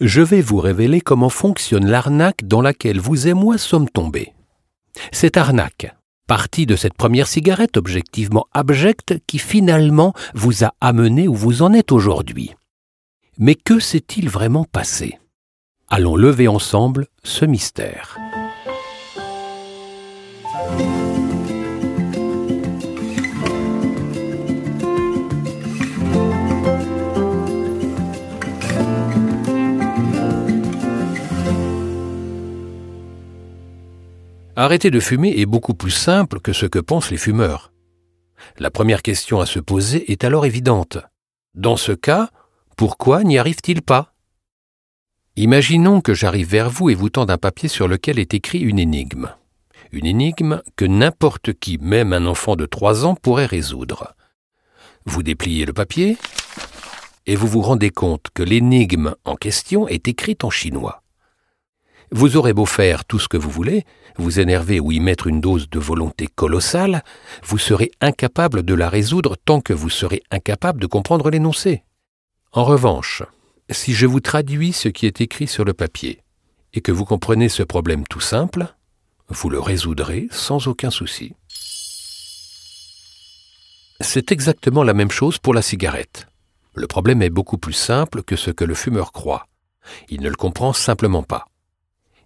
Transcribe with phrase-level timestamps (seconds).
[0.00, 4.32] je vais vous révéler comment fonctionne l'arnaque dans laquelle vous et moi sommes tombés.
[5.12, 5.94] Cette arnaque,
[6.26, 11.72] partie de cette première cigarette objectivement abjecte qui finalement vous a amené où vous en
[11.72, 12.54] êtes aujourd'hui.
[13.38, 15.18] Mais que s'est-il vraiment passé?
[15.88, 18.18] Allons lever ensemble ce mystère.
[34.60, 37.72] Arrêter de fumer est beaucoup plus simple que ce que pensent les fumeurs.
[38.58, 40.98] La première question à se poser est alors évidente.
[41.54, 42.28] Dans ce cas,
[42.76, 44.16] pourquoi n'y arrive-t-il pas?
[45.36, 48.80] Imaginons que j'arrive vers vous et vous tende un papier sur lequel est écrit une
[48.80, 49.32] énigme.
[49.92, 54.16] Une énigme que n'importe qui, même un enfant de trois ans, pourrait résoudre.
[55.04, 56.16] Vous dépliez le papier
[57.26, 61.04] et vous vous rendez compte que l'énigme en question est écrite en chinois.
[62.10, 63.84] Vous aurez beau faire tout ce que vous voulez,
[64.16, 67.02] vous énerver ou y mettre une dose de volonté colossale,
[67.44, 71.84] vous serez incapable de la résoudre tant que vous serez incapable de comprendre l'énoncé.
[72.52, 73.22] En revanche,
[73.70, 76.22] si je vous traduis ce qui est écrit sur le papier,
[76.72, 78.74] et que vous comprenez ce problème tout simple,
[79.28, 81.34] vous le résoudrez sans aucun souci.
[84.00, 86.26] C'est exactement la même chose pour la cigarette.
[86.74, 89.46] Le problème est beaucoup plus simple que ce que le fumeur croit.
[90.08, 91.46] Il ne le comprend simplement pas.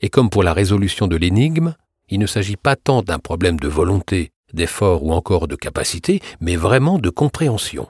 [0.00, 1.74] Et comme pour la résolution de l'énigme,
[2.08, 6.56] il ne s'agit pas tant d'un problème de volonté, d'effort ou encore de capacité, mais
[6.56, 7.88] vraiment de compréhension.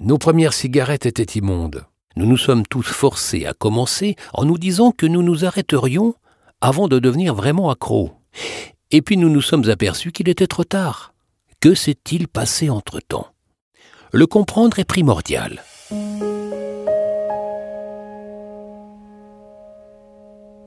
[0.00, 1.84] Nos premières cigarettes étaient immondes.
[2.16, 6.14] Nous nous sommes tous forcés à commencer en nous disant que nous nous arrêterions
[6.60, 8.12] avant de devenir vraiment accros.
[8.90, 11.14] Et puis nous nous sommes aperçus qu'il était trop tard.
[11.60, 13.28] Que s'est-il passé entre-temps?
[14.12, 15.62] Le comprendre est primordial.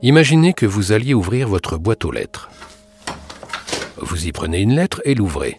[0.04, 2.50] Imaginez que vous alliez ouvrir votre boîte aux lettres.
[3.96, 5.56] Vous y prenez une lettre et l'ouvrez.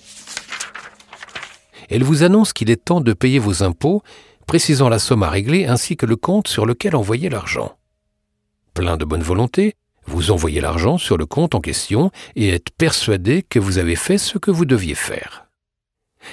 [1.90, 4.04] Elle vous annonce qu'il est temps de payer vos impôts,
[4.46, 7.76] précisant la somme à régler ainsi que le compte sur lequel envoyer l'argent.
[8.76, 9.74] Plein de bonne volonté,
[10.06, 14.20] vous envoyez l'argent sur le compte en question et êtes persuadé que vous avez fait
[14.20, 15.48] ce que vous deviez faire.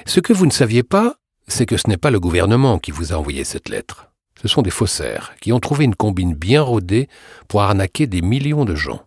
[0.05, 1.17] Ce que vous ne saviez pas,
[1.49, 4.12] c'est que ce n'est pas le gouvernement qui vous a envoyé cette lettre.
[4.43, 7.09] Ce sont des faussaires qui ont trouvé une combine bien rodée
[7.47, 9.03] pour arnaquer des millions de gens.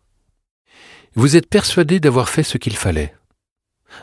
[1.13, 3.13] Vous êtes persuadé d'avoir fait ce qu'il fallait.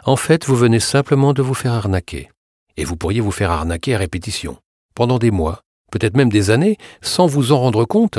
[0.05, 2.31] En fait, vous venez simplement de vous faire arnaquer.
[2.77, 4.59] Et vous pourriez vous faire arnaquer à répétition,
[4.95, 8.19] pendant des mois, peut-être même des années, sans vous en rendre compte,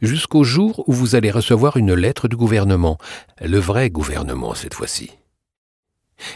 [0.00, 2.98] jusqu'au jour où vous allez recevoir une lettre du gouvernement,
[3.40, 5.10] le vrai gouvernement cette fois-ci.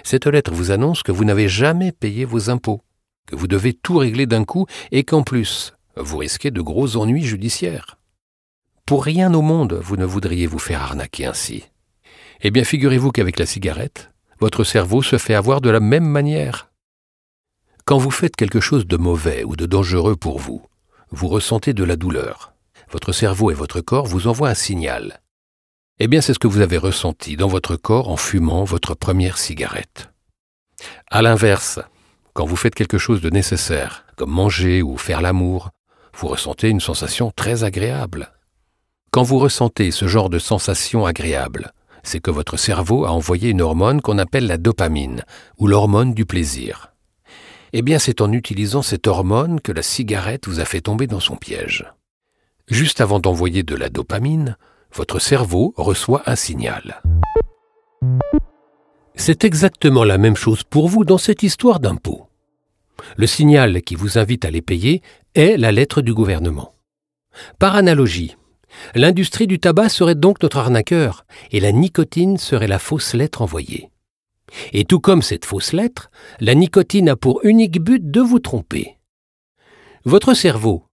[0.04, 2.82] Cette lettre vous annonce que vous n'avez jamais payé vos impôts,
[3.26, 7.24] que vous devez tout régler d'un coup et qu'en plus, vous risquez de gros ennuis
[7.24, 7.98] judiciaires.
[8.86, 11.64] Pour rien au monde, vous ne voudriez vous faire arnaquer ainsi.
[12.40, 14.10] Eh bien, figurez-vous qu'avec la cigarette,
[14.40, 16.70] votre cerveau se fait avoir de la même manière.
[17.84, 20.62] Quand vous faites quelque chose de mauvais ou de dangereux pour vous,
[21.10, 22.52] vous ressentez de la douleur.
[22.90, 25.20] Votre cerveau et votre corps vous envoient un signal.
[25.98, 29.36] Eh bien, c'est ce que vous avez ressenti dans votre corps en fumant votre première
[29.36, 30.10] cigarette.
[31.10, 31.80] À l'inverse,
[32.34, 35.70] quand vous faites quelque chose de nécessaire, comme manger ou faire l'amour,
[36.14, 38.32] vous ressentez une sensation très agréable.
[39.10, 43.62] Quand vous ressentez ce genre de sensation agréable, c'est que votre cerveau a envoyé une
[43.62, 45.24] hormone qu'on appelle la dopamine,
[45.58, 46.92] ou l'hormone du plaisir.
[47.72, 51.20] Eh bien, c'est en utilisant cette hormone que la cigarette vous a fait tomber dans
[51.20, 51.84] son piège.
[52.66, 54.56] Juste avant d'envoyer de la dopamine,
[54.94, 57.02] votre cerveau reçoit un signal.
[59.14, 62.27] C'est exactement la même chose pour vous dans cette histoire d'impôt.
[63.16, 65.02] Le signal qui vous invite à les payer
[65.34, 66.74] est la lettre du gouvernement.
[67.58, 68.36] Par analogie,
[68.94, 73.90] l'industrie du tabac serait donc notre arnaqueur et la nicotine serait la fausse lettre envoyée.
[74.72, 76.10] Et tout comme cette fausse lettre,
[76.40, 78.96] la nicotine a pour unique but de vous tromper.
[80.04, 80.84] Votre cerveau,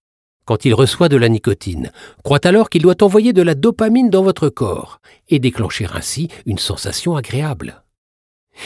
[0.44, 1.90] quand il reçoit de la nicotine,
[2.22, 6.58] croit alors qu'il doit envoyer de la dopamine dans votre corps et déclencher ainsi une
[6.58, 7.82] sensation agréable.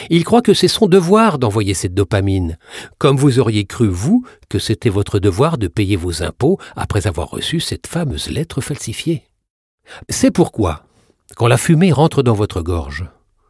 [0.09, 2.59] Il croit que c'est son devoir d'envoyer cette dopamine,
[2.99, 7.31] comme vous auriez cru, vous, que c'était votre devoir de payer vos impôts après avoir
[7.31, 9.25] reçu cette fameuse lettre falsifiée.
[10.09, 10.85] C'est pourquoi,
[11.37, 13.07] quand la fumée rentre dans votre gorge,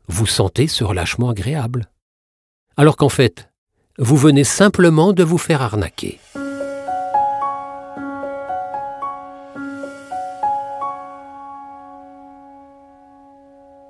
[0.09, 1.91] vous sentez ce relâchement agréable.
[2.77, 3.51] Alors qu'en fait,
[3.99, 6.19] vous venez simplement de vous faire arnaquer.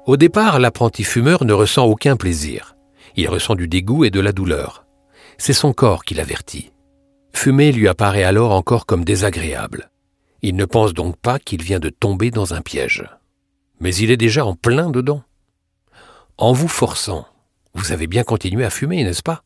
[0.06, 2.76] Au départ, l'apprenti fumeur ne ressent aucun plaisir.
[3.16, 4.86] Il ressent du dégoût et de la douleur.
[5.36, 6.72] C'est son corps qui l'avertit.
[7.34, 9.90] Fumer lui apparaît alors encore comme désagréable.
[10.42, 13.04] Il ne pense donc pas qu'il vient de tomber dans un piège.
[13.78, 15.22] Mais il est déjà en plein dedans.
[16.38, 17.26] En vous forçant,
[17.74, 19.42] vous avez bien continué à fumer, n'est-ce pas?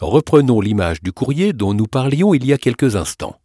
[0.00, 3.40] Reprenons l'image du courrier dont nous parlions il y a quelques instants.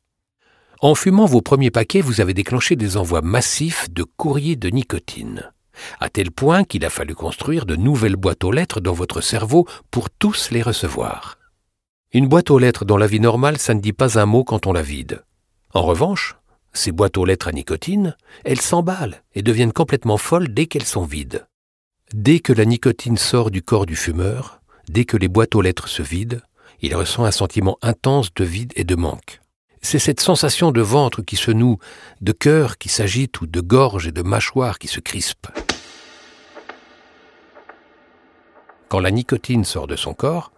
[0.82, 5.52] En fumant vos premiers paquets, vous avez déclenché des envois massifs de courrier de nicotine,
[6.00, 9.68] à tel point qu'il a fallu construire de nouvelles boîtes aux lettres dans votre cerveau
[9.92, 11.38] pour tous les recevoir.
[12.14, 14.66] Une boîte aux lettres dans la vie normale, ça ne dit pas un mot quand
[14.66, 15.24] on la vide.
[15.74, 16.38] En revanche,
[16.74, 18.16] ces boîtes aux lettres à nicotine,
[18.46, 21.46] elles s'emballent et deviennent complètement folles dès qu'elles sont vides.
[22.14, 25.90] Dès que la nicotine sort du corps du fumeur, dès que les boîtes aux lettres
[25.90, 26.40] se vident,
[26.82, 29.42] il ressent un sentiment intense de vide et de manque.
[29.82, 31.78] C'est cette sensation de ventre qui se noue,
[32.22, 35.48] de cœur qui s'agite ou de gorge et de mâchoire qui se crispe.
[38.90, 40.52] Quand la nicotine sort de son corps,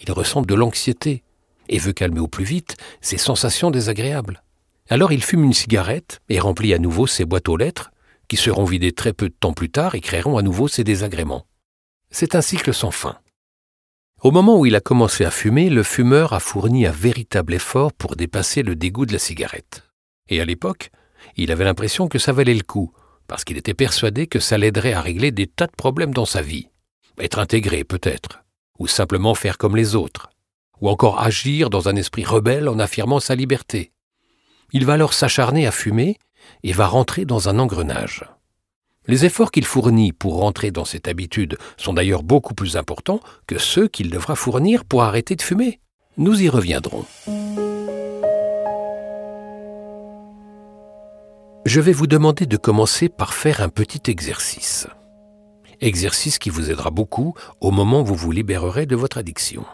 [0.00, 1.22] il ressent de l'anxiété
[1.68, 4.42] et veut calmer au plus vite ces sensations désagréables.
[4.88, 7.90] Alors il fume une cigarette et remplit à nouveau ses boîtes aux lettres,
[8.28, 11.46] qui seront vidées très peu de temps plus tard et créeront à nouveau ses désagréments.
[12.10, 13.18] C'est un cycle sans fin.
[14.22, 17.92] Au moment où il a commencé à fumer, le fumeur a fourni un véritable effort
[17.92, 19.88] pour dépasser le dégoût de la cigarette.
[20.28, 20.90] Et à l'époque,
[21.36, 22.92] il avait l'impression que ça valait le coup,
[23.26, 26.42] parce qu'il était persuadé que ça l'aiderait à régler des tas de problèmes dans sa
[26.42, 26.68] vie.
[27.18, 28.42] Être intégré peut-être,
[28.78, 30.30] ou simplement faire comme les autres,
[30.80, 33.92] ou encore agir dans un esprit rebelle en affirmant sa liberté.
[34.72, 36.18] Il va alors s'acharner à fumer
[36.62, 38.24] et va rentrer dans un engrenage.
[39.06, 43.58] Les efforts qu'il fournit pour rentrer dans cette habitude sont d'ailleurs beaucoup plus importants que
[43.58, 45.80] ceux qu'il devra fournir pour arrêter de fumer.
[46.16, 47.04] Nous y reviendrons.
[51.64, 54.86] Je vais vous demander de commencer par faire un petit exercice.
[55.82, 59.64] Exercice qui vous aidera beaucoup au moment où vous vous libérerez de votre addiction.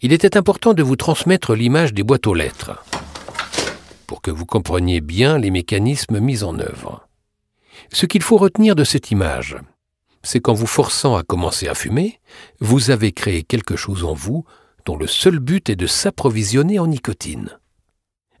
[0.00, 2.82] Il était important de vous transmettre l'image des boîtes aux lettres
[4.06, 7.06] pour que vous compreniez bien les mécanismes mis en œuvre.
[7.92, 9.58] Ce qu'il faut retenir de cette image,
[10.22, 12.18] c'est qu'en vous forçant à commencer à fumer,
[12.60, 14.46] vous avez créé quelque chose en vous
[14.86, 17.58] dont le seul but est de s'approvisionner en nicotine.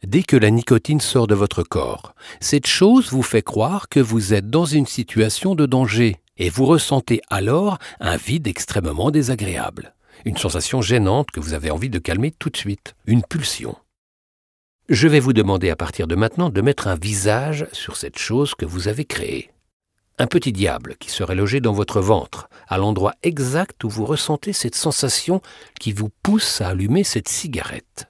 [0.06, 4.32] Dès que la nicotine sort de votre corps, cette chose vous fait croire que vous
[4.32, 9.94] êtes dans une situation de danger et vous ressentez alors un vide extrêmement désagréable,
[10.24, 13.76] une sensation gênante que vous avez envie de calmer tout de suite, une pulsion.
[14.88, 18.54] Je vais vous demander à partir de maintenant de mettre un visage sur cette chose
[18.54, 19.50] que vous avez créée.
[20.18, 24.52] Un petit diable qui serait logé dans votre ventre, à l'endroit exact où vous ressentez
[24.52, 25.42] cette sensation
[25.80, 28.08] qui vous pousse à allumer cette cigarette.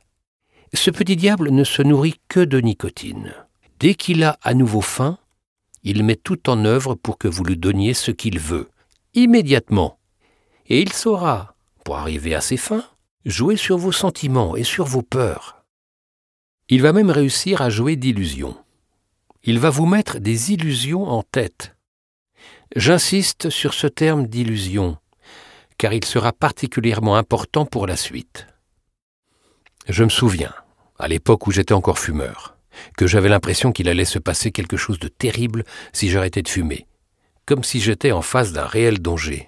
[0.75, 3.33] Ce petit diable ne se nourrit que de nicotine.
[3.81, 5.19] Dès qu'il a à nouveau faim,
[5.89, 8.69] il met tout en œuvre pour que vous lui donniez ce qu'il veut,
[9.15, 10.01] immédiatement.
[10.67, 11.55] Et il saura,
[11.85, 12.85] pour arriver à ses fins,
[13.25, 15.65] jouer sur vos sentiments et sur vos peurs.
[16.69, 18.57] Il va même réussir à jouer d'illusions.
[19.45, 21.77] Il va vous mettre des illusions en tête.
[22.75, 24.99] J'insiste sur ce terme d'illusion,
[25.79, 28.49] car il sera particulièrement important pour la suite.
[29.89, 30.53] Je me souviens,
[30.99, 32.56] à l'époque où j'étais encore fumeur,
[32.97, 36.87] que j'avais l'impression qu'il allait se passer quelque chose de terrible si j'arrêtais de fumer,
[37.47, 39.47] comme si j'étais en face d'un réel danger.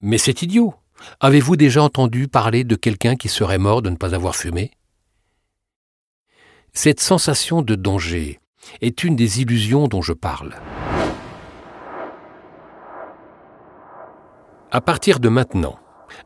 [0.00, 0.74] Mais c'est idiot.
[1.20, 4.72] Avez-vous déjà entendu parler de quelqu'un qui serait mort de ne pas avoir fumé?
[6.72, 8.40] Cette sensation de danger
[8.80, 10.54] est une des illusions dont je parle.
[14.70, 15.78] À partir de maintenant,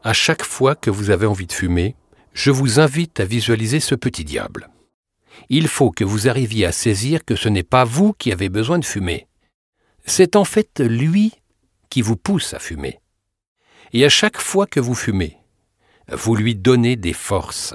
[0.03, 1.97] à chaque fois que vous avez envie de fumer,
[2.33, 4.69] je vous invite à visualiser ce petit diable.
[5.49, 8.79] Il faut que vous arriviez à saisir que ce n'est pas vous qui avez besoin
[8.79, 9.27] de fumer.
[10.05, 11.33] C'est en fait lui
[11.91, 13.01] qui vous pousse à fumer.
[13.93, 15.37] Et à chaque fois que vous fumez,
[16.11, 17.75] vous lui donnez des forces.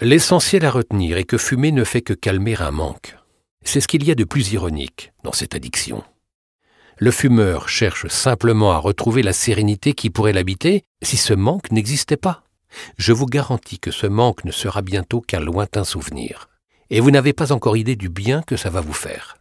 [0.00, 3.16] L'essentiel à retenir est que fumer ne fait que calmer un manque.
[3.64, 6.02] C'est ce qu'il y a de plus ironique dans cette addiction.
[6.98, 12.16] Le fumeur cherche simplement à retrouver la sérénité qui pourrait l'habiter si ce manque n'existait
[12.16, 12.44] pas.
[12.96, 16.48] Je vous garantis que ce manque ne sera bientôt qu'un lointain souvenir.
[16.90, 19.36] Et vous n'avez pas encore idée du bien que ça va vous faire.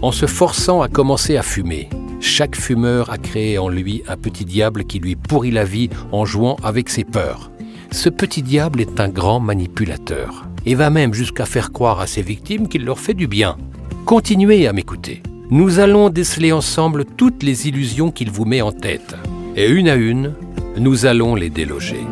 [0.00, 1.88] En se forçant à commencer à fumer,
[2.20, 6.24] chaque fumeur a créé en lui un petit diable qui lui pourrit la vie en
[6.24, 7.50] jouant avec ses peurs.
[7.90, 12.22] Ce petit diable est un grand manipulateur et va même jusqu'à faire croire à ses
[12.22, 13.58] victimes qu'il leur fait du bien.
[14.06, 15.22] Continuez à m'écouter.
[15.52, 19.14] Nous allons déceler ensemble toutes les illusions qu'il vous met en tête.
[19.54, 20.32] Et une à une,
[20.78, 22.06] nous allons les déloger.